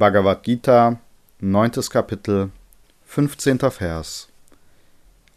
Bhagavad 0.00 0.44
Gita, 0.44 0.98
9. 1.40 1.72
Kapitel, 1.90 2.50
15. 3.04 3.58
Vers. 3.70 4.28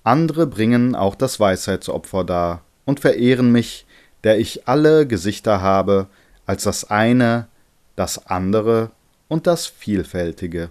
Andere 0.05 0.47
bringen 0.47 0.95
auch 0.95 1.15
das 1.15 1.37
Weisheitsopfer 1.37 2.23
dar 2.23 2.61
und 2.85 3.01
verehren 3.01 3.51
mich, 3.51 3.85
der 4.23 4.39
ich 4.39 4.65
alle 4.65 5.05
Gesichter 5.05 5.59
habe, 5.59 6.07
als 6.45 6.63
das 6.63 6.89
eine, 6.89 7.49
das 7.97 8.27
andere 8.27 8.91
und 9.27 9.47
das 9.47 9.65
Vielfältige. 9.65 10.69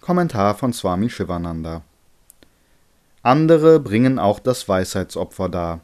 Kommentar 0.00 0.54
von 0.54 0.72
Swami 0.72 1.10
Shivananda 1.10 1.82
Andere 3.24 3.80
bringen 3.80 4.20
auch 4.20 4.38
das 4.38 4.68
Weisheitsopfer 4.68 5.48
dar, 5.48 5.80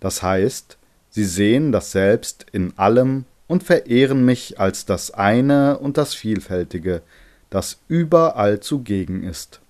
das 0.00 0.20
heißt, 0.20 0.78
sie 1.10 1.24
sehen 1.24 1.70
das 1.70 1.92
Selbst 1.92 2.44
in 2.50 2.76
allem 2.76 3.24
und 3.52 3.62
verehren 3.62 4.24
mich 4.24 4.58
als 4.58 4.86
das 4.86 5.10
eine 5.10 5.76
und 5.76 5.98
das 5.98 6.14
Vielfältige, 6.14 7.02
das 7.50 7.82
überall 7.86 8.60
zugegen 8.60 9.22
ist. 9.24 9.60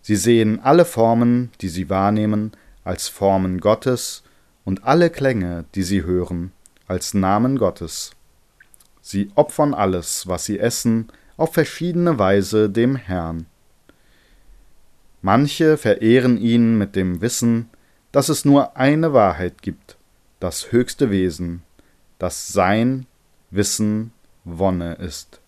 Sie 0.00 0.16
sehen 0.16 0.58
alle 0.62 0.86
Formen, 0.86 1.50
die 1.60 1.68
sie 1.68 1.90
wahrnehmen, 1.90 2.52
als 2.82 3.08
Formen 3.08 3.60
Gottes 3.60 4.22
und 4.64 4.84
alle 4.84 5.10
Klänge, 5.10 5.66
die 5.74 5.82
sie 5.82 6.02
hören, 6.02 6.52
als 6.88 7.12
Namen 7.12 7.58
Gottes. 7.58 8.12
Sie 9.02 9.30
opfern 9.34 9.74
alles, 9.74 10.26
was 10.26 10.46
sie 10.46 10.58
essen, 10.58 11.08
auf 11.36 11.52
verschiedene 11.52 12.18
Weise 12.18 12.70
dem 12.70 12.96
Herrn. 12.96 13.44
Manche 15.20 15.76
verehren 15.76 16.38
ihn 16.38 16.78
mit 16.78 16.96
dem 16.96 17.20
Wissen, 17.20 17.68
dass 18.12 18.30
es 18.30 18.46
nur 18.46 18.78
eine 18.78 19.12
Wahrheit 19.12 19.60
gibt, 19.60 19.98
das 20.40 20.72
höchste 20.72 21.10
Wesen, 21.10 21.62
dass 22.18 22.48
Sein, 22.48 23.06
Wissen, 23.50 24.12
Wonne 24.44 24.94
ist. 24.94 25.40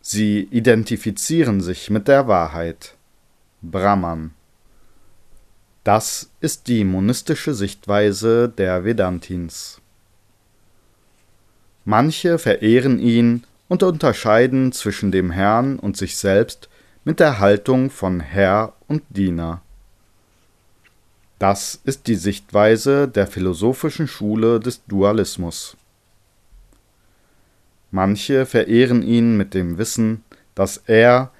Sie 0.00 0.40
identifizieren 0.40 1.60
sich 1.60 1.90
mit 1.90 2.06
der 2.06 2.28
Wahrheit, 2.28 2.94
Brahman. 3.62 4.32
Das 5.82 6.30
ist 6.40 6.68
die 6.68 6.84
monistische 6.84 7.54
Sichtweise 7.54 8.48
der 8.48 8.84
Vedantins. 8.84 9.80
Manche 11.84 12.38
verehren 12.38 12.98
ihn 12.98 13.44
und 13.68 13.82
unterscheiden 13.82 14.72
zwischen 14.72 15.12
dem 15.12 15.30
Herrn 15.30 15.78
und 15.78 15.96
sich 15.96 16.16
selbst 16.16 16.68
mit 17.04 17.20
der 17.20 17.38
Haltung 17.38 17.90
von 17.90 18.20
Herr 18.20 18.74
und 18.88 19.02
Diener. 19.10 19.62
Das 21.38 21.78
ist 21.84 22.06
die 22.06 22.14
Sichtweise 22.14 23.08
der 23.08 23.26
philosophischen 23.26 24.08
Schule 24.08 24.58
des 24.58 24.84
Dualismus. 24.86 25.76
Manche 27.90 28.46
verehren 28.46 29.02
ihn 29.02 29.36
mit 29.36 29.52
dem 29.52 29.78
Wissen, 29.78 30.24
dass 30.54 30.78
er 30.86 31.30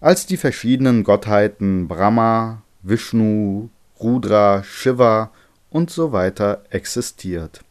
als 0.00 0.26
die 0.26 0.36
verschiedenen 0.36 1.04
Gottheiten 1.04 1.88
Brahma, 1.88 2.62
Vishnu, 2.82 3.68
Rudra, 3.98 4.62
Shiva 4.62 5.30
und 5.68 5.90
so 5.90 6.12
weiter 6.12 6.64
existiert. 6.70 7.62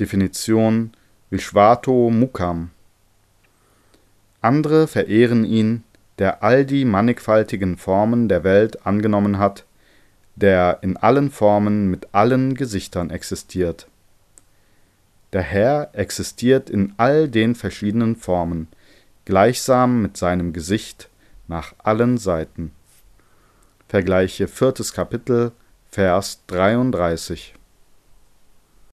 Definition 0.00 0.92
Vishvato 1.30 2.10
Mukham 2.10 2.70
Andere 4.40 4.86
verehren 4.86 5.44
ihn 5.44 5.84
der 6.18 6.42
all 6.42 6.64
die 6.64 6.84
mannigfaltigen 6.84 7.76
Formen 7.76 8.28
der 8.28 8.44
Welt 8.44 8.86
angenommen 8.86 9.38
hat, 9.38 9.64
der 10.36 10.78
in 10.82 10.96
allen 10.96 11.30
Formen 11.30 11.90
mit 11.90 12.08
allen 12.12 12.54
Gesichtern 12.54 13.10
existiert. 13.10 13.86
Der 15.32 15.42
Herr 15.42 15.90
existiert 15.92 16.70
in 16.70 16.94
all 16.96 17.28
den 17.28 17.54
verschiedenen 17.54 18.16
Formen, 18.16 18.68
gleichsam 19.24 20.00
mit 20.02 20.16
seinem 20.16 20.52
Gesicht 20.52 21.08
nach 21.48 21.74
allen 21.78 22.18
Seiten. 22.18 22.72
Vergleiche 23.88 24.48
viertes 24.48 24.92
Kapitel, 24.92 25.52
Vers 25.90 26.42
33 26.46 27.57